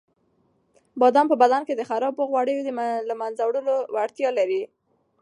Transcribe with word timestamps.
بادام 0.99 1.25
په 1.29 1.35
بدن 1.43 1.61
کې 1.67 1.73
د 1.75 1.81
خرابو 1.89 2.29
غوړیو 2.31 2.65
د 2.65 2.69
له 3.09 3.15
منځه 3.21 3.41
وړلو 3.45 3.75
وړتیا 3.95 4.29
لري. 4.39 4.61